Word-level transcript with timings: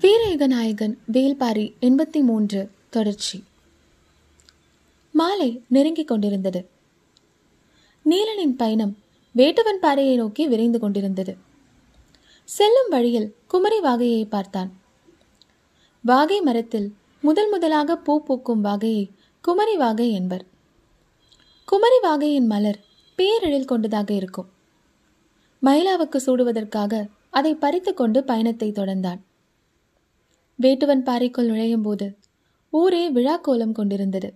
வீரேகநாயகன் 0.00 0.98
வேல்பாரி 1.12 1.72
எண்பத்தி 1.80 2.20
மூன்று 2.20 2.70
தொடர்ச்சி. 2.90 3.44
மாலை 5.12 5.62
நெருங்கிக் 5.68 6.08
கொண்டிருந்தது. 6.08 6.68
நீலனின் 8.04 8.56
பயணம் 8.56 8.96
வேட்டுவன் 9.36 9.80
பாறையை 9.80 10.16
நோக்கி 10.16 10.48
விரைந்து 10.48 10.78
கொண்டிருந்தது. 10.78 11.36
செல்லும் 12.44 12.88
வழியில் 12.88 13.34
குமரி 13.46 13.80
வாகையை 13.80 14.24
பார்த்தான். 14.24 14.72
வாகை 16.02 16.40
மரத்தில் 16.40 16.94
முதல் 17.20 17.48
முதலாக 17.48 17.96
பூ 17.96 18.22
பூக்கும் 18.22 18.60
வாகையை 18.60 19.10
குமரி 19.40 19.76
வாகை 19.76 20.12
என்பர். 20.12 20.44
குமரி 21.64 22.00
வாகையின் 22.02 22.46
மலர் 22.46 22.84
பேரெழில் 23.18 23.64
கொண்டதாக 23.64 24.14
இருக்கும். 24.14 24.48
மயிலாவுக்கு 25.62 26.16
சூடுவதற்காக 26.16 27.06
அதை 27.30 27.54
பறித்து 27.54 27.94
கொண்டு 27.94 28.24
பயணத்தை 28.24 28.72
தொடர்ந்தான். 28.72 29.18
வேட்டுவன் 30.62 31.02
பாறைக்குள் 31.02 31.46
நுழையும் 31.46 31.82
போது 31.82 32.06
ஊரே 32.72 33.10
விழாக்கோலம் 33.10 33.72
கொண்டிருந்தது. 33.72 34.28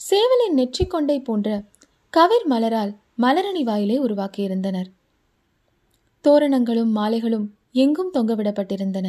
சேவலின் 0.00 0.56
நெற்றிக்கொண்டை 0.56 1.24
போன்ற 1.24 1.64
கவிர் 2.10 2.46
மலரால் 2.50 2.92
மலரணி 3.18 3.62
வாயிலை 3.62 4.00
உருவாக்கியிருந்தனர். 4.00 4.88
தோரணங்களும் 6.24 6.92
மாலைகளும் 6.96 7.46
எங்கும் 7.72 8.12
தொங்கவிடப்பட்டிருந்தன. 8.14 9.08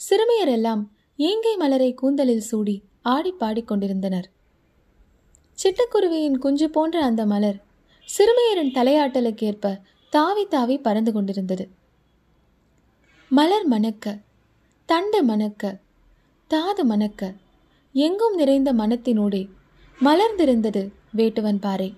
சிறுமியர் 0.00 0.48
எல்லாம் 0.48 0.82
ஏங்கை 1.18 1.54
மலரை 1.56 1.94
கூந்தலில் 1.94 2.46
சூடி 2.50 2.76
ஆடி 3.02 3.32
பாடிக்கொண்டிருந்தனர் 3.40 4.26
சிட்டுக்குருவியின் 5.58 6.38
குஞ்சு 6.38 6.66
போன்ற 6.70 7.04
அந்த 7.04 7.22
மலர் 7.26 7.58
சிறுமியரின் 8.08 8.74
தலையாட்டலுக்கேற்ப 8.76 9.74
தாவி 10.12 10.44
தாவி 10.46 10.76
பறந்து 10.78 11.12
கொண்டிருந்தது. 11.12 11.64
மலர் 13.30 13.66
மணக்க 13.66 14.18
தண்டு 14.84 15.22
மணக்க 15.22 15.78
தாது 16.48 16.84
மணக்க 16.84 17.34
எங்கும் 17.92 18.34
நிறைந்த 18.34 18.72
மனத்தினூடே 18.72 19.48
மலர்ந்திருந்தது 20.00 20.90
வேட்டுவன் 21.16 21.60
பாறை. 21.60 21.94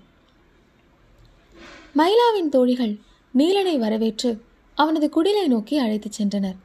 மயிலாவின் 1.97 2.48
தோழிகள் 2.50 2.98
நீலனை 3.33 3.78
வரவேற்று 3.78 4.42
அவனது 4.75 5.11
குடிலை 5.11 5.47
நோக்கி 5.47 5.78
அழைத்துச் 5.78 6.22
சென்றனர். 6.22 6.56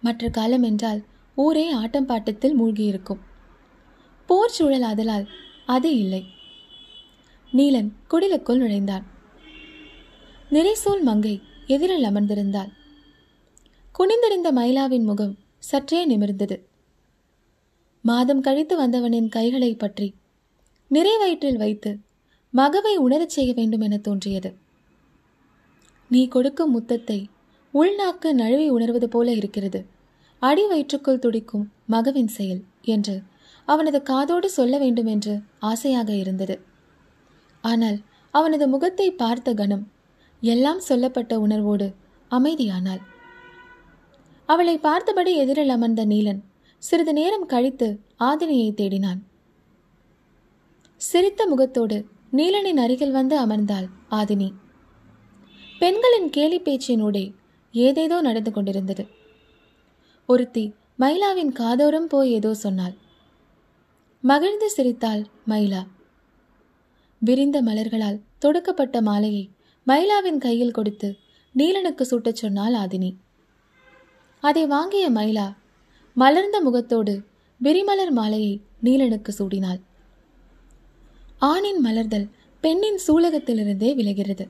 மற்ற 0.00 0.28
காலம் 0.28 0.62
என்றால் 0.62 1.04
ஊரே 1.34 1.70
ஆட்டம் 1.70 2.06
பாட்டத்தில் 2.06 2.60
மூழ்கியிருக்கும். 2.60 3.18
போர் 4.26 4.50
சூழல் 4.50 4.82
ஆதலால் 4.82 5.28
அது 5.66 5.98
இல்லை. 5.98 6.24
நீலன் 7.52 7.90
குடிலுக்குள் 8.10 8.56
நுழைந்தான். 8.56 9.06
நிறைசூல் 10.50 11.02
மங்கை 11.02 11.42
எதிரில் 11.66 12.04
அமர்ந்திருந்தாள். 12.04 12.80
குனிந்திருந்த 13.94 14.48
மயிலாவின் 14.52 15.04
முகம் 15.04 15.32
சற்றே 15.58 15.98
நிமிர்ந்தது. 16.06 16.56
மாதம் 18.04 18.40
கழித்து 18.40 18.74
வந்தவனின் 18.76 19.28
கைகளை 19.28 19.74
பற்றி 19.74 20.08
நிறைவயிற்றில் 20.90 21.56
வைத்து 21.56 21.90
மகவை 22.54 22.94
உணரச் 22.96 23.28
செய்ய 23.28 23.50
வேண்டும் 23.52 23.80
என 23.80 23.98
தோன்றியது. 23.98 24.50
நீ 26.10 26.22
கொடுக்கும் 26.28 26.72
முத்தத்தை 26.76 27.18
உள்நாக்கு 27.74 28.32
நழுவி 28.32 28.66
உணர்வது 28.68 29.08
போல 29.08 29.30
இருக்கிறது. 29.32 29.82
அடி 30.42 30.66
வயிற்றுக்குள் 30.66 31.18
துடிக்கும் 31.18 31.66
மகவின் 31.86 32.32
செயல் 32.38 32.64
என்று 32.86 33.16
அவனது 33.68 34.02
காதோடு 34.02 34.50
சொல்ல 34.50 34.74
வேண்டும் 34.78 35.06
என்று 35.06 35.36
ஆசையாக 35.60 36.10
இருந்தது. 36.14 36.58
ஆனால் 37.64 37.98
அவனது 38.34 38.66
முகத்தை 38.68 39.10
பார்த்த 39.12 39.54
கணம் 39.54 39.86
எல்லாம் 40.42 40.80
சொல்லப்பட்ட 40.80 41.40
உணர்வோடு 41.40 41.88
அமைதியானாள். 42.30 43.02
அவளை 44.52 44.78
பார்த்தபடி 44.78 45.32
எதிரில் 45.36 45.68
அமர்ந்த 45.68 46.06
நீலன் 46.06 46.40
சிறிது 46.78 47.12
நேரம் 47.12 47.46
கழித்து 47.46 48.00
ஆதினியை 48.18 48.70
தேடினான். 48.72 49.20
சிரித்த 50.96 51.46
முகத்தோடு 51.46 52.06
நீலனின் 52.32 52.80
அருகில் 52.84 53.10
வந்து 53.10 53.46
அமர்ந்தாள் 53.46 53.86
ஆதினி. 54.10 54.48
பெண்களின் 55.78 56.30
கேலி 56.30 56.60
பேச்சினூடே 56.60 57.34
ஏதேதோ 57.72 58.20
நடந்து 58.20 58.52
கொண்டிருந்தது. 58.52 59.06
ஒருத்தி 60.26 60.74
மயிலாவின் 60.98 61.52
காதோரம் 61.52 62.10
போய் 62.12 62.32
ஏதோ 62.32 62.54
சொன்னாள். 62.54 62.94
மகிழ்ந்து 64.20 64.70
சிரித்தாள் 64.70 65.26
மயிலா. 65.48 65.82
விரிந்த 67.18 67.62
மலர்களால் 67.62 68.22
தொடுக்கப்பட்ட 68.38 69.02
மாலையை 69.02 69.50
மயிலாவின் 69.86 70.38
கையில் 70.38 70.76
கொடுத்து 70.78 71.16
நீலனுக்கு 71.56 72.02
சூட்டச் 72.02 72.40
சொன்னாள் 72.44 72.72
ஆதினி. 72.72 73.12
அதை 74.42 74.66
வாங்கிய 74.66 75.10
மயிலா 75.10 75.54
மலர்ந்த 76.14 76.60
முகத்தோடு 76.60 77.22
விரிமலர் 77.58 78.10
மாலையை 78.10 78.60
நீலனுக்கு 78.84 79.32
சூடினாள். 79.38 79.80
ஆணின் 81.38 81.84
மலர்தல் 81.84 82.28
பெண்ணின் 82.60 82.98
சூலகத்திலிருந்தே 83.06 83.94
விலகிறது. 83.94 84.48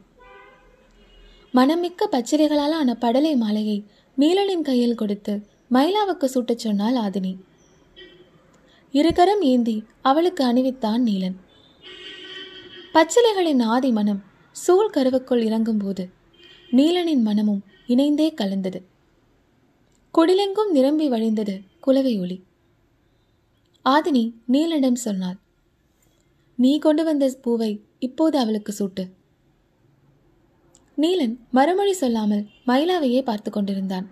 மனமிக்க 1.54 2.06
பச்சிலைகளால் 2.10 2.70
ஆன 2.70 2.96
படலை 3.00 3.36
மாலையை 3.36 3.84
நீலனின் 4.18 4.62
கையில் 4.62 4.94
கொடுத்து 4.94 5.46
மயிலாவுக்கு 5.70 6.24
சூட்டச் 6.24 6.58
சொன்னாள் 6.58 6.94
ஆதினி. 6.94 7.36
இருகரம் 8.92 9.40
ஏந்தி 9.40 9.84
அவளுக்கு 10.02 10.44
அணிவித்தான் 10.44 11.02
நீலன். 11.08 11.36
பச்சிலைகளின் 12.94 13.62
ஆதி 13.62 13.90
மனம் 13.90 14.22
சூழ் 14.52 14.92
கருவுக்குள் 14.94 15.44
இறங்கும்போது 15.48 16.10
நீலனின் 16.70 17.22
மனமும் 17.22 17.64
இணைந்தே 17.86 18.34
கலந்தது. 18.34 18.91
குடிலெங்கும் 20.18 20.70
நிரம்பி 20.72 21.10
வழிந்தது 21.10 21.60
குலவை 21.80 22.20
ஒளி. 22.20 22.42
ஆதினி 23.84 24.34
நீலனிடம் 24.52 24.98
சொன்னாள் 25.04 25.38
நீ 26.56 26.78
கொண்டு 26.78 27.04
வந்த 27.04 27.38
பூவை 27.42 27.84
இப்போது 27.98 28.38
அவளுக்கு 28.38 28.72
சூட்டு. 28.78 29.10
நீலன் 30.96 31.38
மறுமொழி 31.50 31.92
சொல்லாமல் 31.92 32.44
மயிலாவையே 32.66 33.22
பார்த்து 33.22 33.50
கொண்டிருந்தான். 33.50 34.06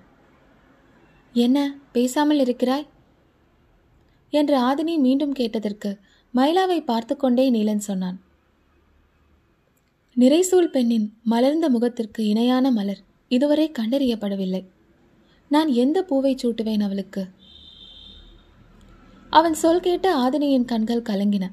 என்ன 1.33 1.79
பேசாமல் 1.93 2.39
இருக்கிறாய்? 2.39 2.87
என்று 4.31 4.57
ஆதினி 4.61 4.99
மீண்டும் 4.99 5.33
கேட்டதற்கு 5.33 5.99
மயிலாவை 6.35 6.85
பார்த்து 6.85 7.17
கொண்டே 7.17 7.51
நீலன் 7.51 7.87
சொன்னான். 7.91 8.21
நிறைசூல் 10.17 10.71
பெண்ணின் 10.71 11.13
மலர்ந்த 11.23 11.69
முகத்திற்கு 11.71 12.27
இணையான 12.27 12.71
மலர் 12.71 13.01
இதுவரை 13.29 13.73
கண்டறியப்படவில்லை. 13.79 14.67
நான் 15.53 15.69
எந்த 15.69 16.03
பூவை 16.03 16.35
சூட்டுவேன் 16.35 16.83
அவளுக்கு? 16.83 17.27
அவன் 19.31 19.55
சொல் 19.55 19.81
கேட்டு 19.81 20.09
ஆதினியின் 20.19 20.65
கண்கள் 20.65 21.03
கலங்கின. 21.03 21.51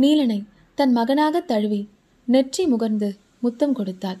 நீலனை 0.00 0.44
தன் 0.74 0.92
மகனாக 0.92 1.40
தழுவி 1.40 1.88
நெற்றி 2.24 2.66
முகர்ந்து 2.66 3.18
முத்தம் 3.38 3.72
கொடுத்தாள். 3.72 4.18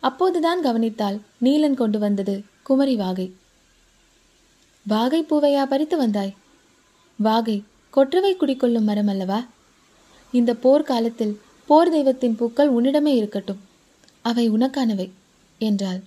அப்போதுதான் 0.00 0.64
கவனித்தாள் 0.64 1.20
நீலன் 1.42 1.74
கொண்டு 1.74 1.98
வந்தது 1.98 2.42
குமரி 2.62 2.96
வாகை. 2.96 3.32
வாகை 4.86 5.26
பூவையா 5.30 5.64
பறித்து 5.64 5.96
வந்தாய்? 5.96 6.34
வாகை 7.18 7.62
கொற்றவை 7.90 8.36
குடிக்கொள்ளும் 8.36 8.82
மரம் 8.82 9.06
அல்லவா? 9.06 9.46
இந்த 10.32 10.54
போர் 10.54 10.82
காலத்தில் 10.82 11.40
போர் 11.66 11.90
தெய்வத்தின் 11.90 12.36
பூக்கள் 12.36 12.72
உன்னிடமே 12.72 13.14
இருக்கட்டும். 13.14 13.60
அவை 14.22 14.50
உனக்கானவை 14.50 15.10
என்றாள். 15.58 16.02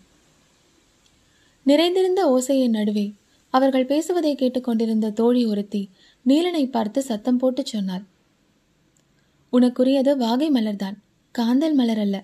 நிறைந்திருந்த 1.68 2.22
ஓசையின் 2.28 2.70
நடுவே 2.70 3.14
அவர்கள் 3.54 3.86
பேசுவதை 3.86 4.36
கேட்டுக்கொண்டிருந்த 4.36 5.10
தோழி 5.10 5.46
ஒருத்தி 5.46 5.90
நீலனை 6.26 6.70
பார்த்து 6.70 7.02
சத்தம் 7.02 7.38
போட்டு 7.38 7.66
சொன்னாள். 7.66 8.04
உனக்குரியது 9.54 10.16
வாகை 10.16 10.52
மலர்தான். 10.52 10.98
காந்தல் 11.38 11.74
மலர் 11.74 12.00
அல்ல. 12.00 12.24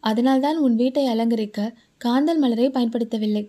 அதனால்தான் 0.00 0.56
உன் 0.56 0.74
வீட்டை 0.74 1.06
அலங்கரிக்க 1.06 1.74
காந்தல் 2.04 2.38
மலரை 2.38 2.70
பயன்படுத்தவில்லை. 2.70 3.48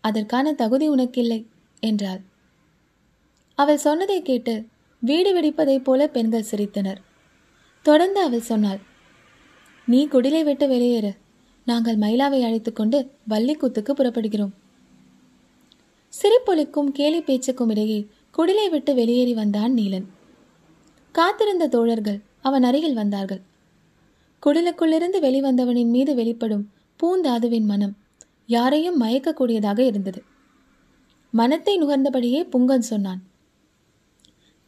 அதற்கான 0.00 0.52
தகுதி 0.52 0.90
உனக்கில்லை 0.90 1.46
என்றாள். 1.80 2.22
அவள் 3.58 3.76
சொன்னதை 3.76 4.22
கேட்டு 4.22 4.54
வீடு 5.00 5.30
வெடிப்பதைப் 5.34 5.84
போல 5.84 6.08
பெண்கள் 6.08 6.50
சிரித்தனர். 6.50 7.02
தொடர்ந்து 7.82 8.20
அவள் 8.20 8.48
சொன்னாள் 8.50 8.80
நீ 9.86 10.06
குடிலை 10.06 10.42
விட்டு 10.44 10.66
வெளியேறு. 10.68 11.12
நாங்கள் 11.66 11.96
மயிலாவை 11.96 12.40
அழைத்துக்கொண்டு 12.42 12.98
வள்ளிக்கூத்துக்கு 13.28 13.92
புறப்படுகிறோம். 13.94 14.52
சிரிப்பொலிக்கும் 16.14 16.90
கேலி 16.92 17.20
பேச்சுக்கும் 17.20 17.70
இடையே 17.70 18.06
குடிலை 18.36 18.66
விட்டு 18.70 18.94
வெளியேறி 18.94 19.34
வந்தான் 19.34 19.74
நீலன். 19.74 20.06
காத்திருந்த 21.14 21.66
தோழர்கள் 21.66 22.18
அவன் 22.40 22.62
அருகில் 22.62 22.94
வந்தார்கள். 22.94 23.42
குடிலுக்குள்ளிருந்து 24.42 25.18
வெளிவந்தவனின் 25.20 25.90
மீது 25.90 26.14
வெளிப்படும் 26.14 26.64
பூந்தாதுவின் 27.00 27.64
மனம் 27.64 27.94
யாரையும் 28.46 29.00
மயக்கக்கூடியதாக 29.00 29.78
இருந்தது. 29.78 30.22
மனத்தை 31.30 31.74
நுகர்ந்தபடியே 31.78 32.42
புங்கன் 32.52 32.90
சொன்னான் 32.90 33.22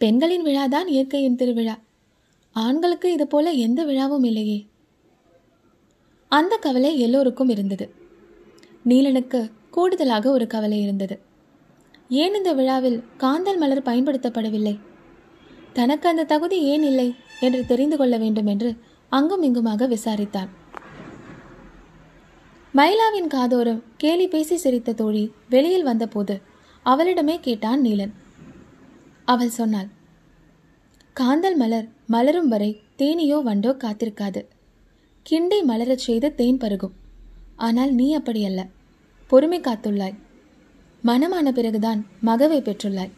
பெண்களின் 0.01 0.45
விழாதான் 0.45 0.89
இயற்கையின் 0.89 1.37
திருவிழா. 1.37 1.77
ஆண்களுக்கு 2.57 3.13
இதுபோல 3.13 3.51
எந்த 3.51 3.81
விழாவும் 3.85 4.25
இல்லையே. 4.25 4.59
அந்த 6.29 6.57
கவலை 6.57 6.99
எல்லோருக்கும் 6.99 7.49
இருந்தது. 7.49 7.95
நீலனுக்கு 8.89 9.51
கூடுதலாக 9.71 10.31
ஒரு 10.31 10.47
கவலை 10.47 10.83
இருந்தது. 10.83 11.21
ஏன் 12.09 12.35
இந்த 12.35 12.53
விழாவில் 12.53 13.05
காந்தல் 13.19 13.59
மலர் 13.59 13.83
பயன்படுத்தப்படவில்லை? 13.83 14.79
தனக்கு 15.73 16.09
அந்த 16.09 16.25
தகுதி 16.25 16.63
ஏன் 16.63 16.83
இல்லை 16.83 17.15
என்று 17.41 17.67
தெரிந்து 17.67 17.97
கொள்ள 17.97 18.19
வேண்டும் 18.19 18.47
என்று 18.47 18.77
அங்கும் 19.09 19.43
இங்குமாக 19.43 19.89
விசாரித்தான். 19.89 20.49
மைலாவின் 22.75 23.31
காதோரம் 23.35 23.83
கேலி 23.97 24.29
பேசி 24.29 24.57
சிரித்த 24.57 24.93
தோழி 24.93 25.33
வெளியில் 25.49 25.83
வந்தபோது 25.83 26.41
அவளிடமே 26.85 27.41
கேட்டான் 27.41 27.83
நீலன். 27.83 28.13
அவள் 29.25 29.49
சொன்னாள் 29.49 29.89
காந்தல் 31.17 31.57
மலர் 31.57 31.89
மலரும் 32.07 32.49
வரை 32.49 32.81
தேனியோ 32.99 33.39
வண்டோ 33.43 33.73
காத்திருக்காது. 33.85 34.43
கிண்டி 35.31 35.63
மலரச் 35.63 35.99
செய்து 35.99 36.35
தேன் 36.35 36.57
பருகும். 36.57 36.93
ஆனால் 37.57 37.93
நீ 37.93 38.19
அப்படியல்ல. 38.19 38.69
பொறுமை 39.27 39.61
காத்துள்ளாய். 39.61 40.19
மனமான 41.05 41.49
பிறகுதான் 41.49 42.07
மகவை 42.21 42.61
பெற்றுள்ளாய். 42.61 43.11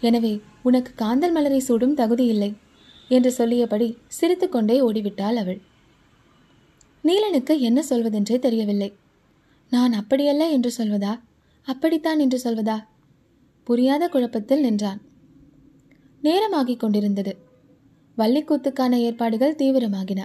எனவே 0.00 0.40
உனக்கு 0.62 1.04
காந்தல் 1.04 1.32
மலரை 1.32 1.58
சூடும் 1.58 1.94
தகுதி 1.94 2.26
இல்லை 2.26 2.56
என்று 3.08 3.32
சொல்லியபடி 3.32 3.96
சிரித்துக்கொண்டே 4.06 4.80
ஓடிவிட்டாள் 4.80 5.34
அவள். 5.34 5.60
நீலனுக்கு 7.04 7.58
என்ன 7.58 7.84
சொல்வதென்றே 7.90 8.38
தெரியவில்லை. 8.38 8.92
நான் 9.70 9.92
அப்படியல்ல 9.92 10.50
என்று 10.50 10.72
சொல்வதா? 10.78 11.20
அப்படித்தான் 11.62 12.18
என்று 12.18 12.40
சொல்வதா? 12.44 12.84
புரியாத 13.64 14.08
குழப்பத்தில் 14.08 14.60
நின்றான். 14.60 15.00
நேரமாகிக் 16.22 16.76
கொண்டிருந்தது. 16.76 17.36
வள்ளிக்கூத்துக்கான 18.18 18.92
ஏற்பாடுகள் 18.92 19.54
தீவிரமாகின. 19.54 20.24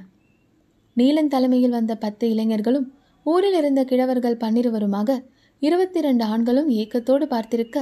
நீலன் 0.97 1.27
தலைமையில் 1.27 1.71
வந்த 1.71 1.95
பத்து 1.95 2.29
இளைஞர்களும் 2.29 2.87
ஊரில் 3.25 3.53
இருந்த 3.53 3.81
கிழவர்கள் 3.83 4.41
பன்னிருவருமாக 4.43 5.19
இருபத்தி 5.61 5.99
இரண்டு 5.99 6.23
ஆண்களும் 6.23 6.69
ஏக்கத்தோடு 6.69 7.25
பார்த்திருக்க 7.25 7.77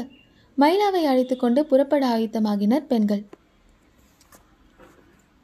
மயிலாவை 0.58 1.04
அழைத்துக்கொண்டு 1.04 1.66
புறப்பட 1.66 2.18
ஆயுத்தமாகினர் 2.18 2.88
பெண்கள். 2.88 3.24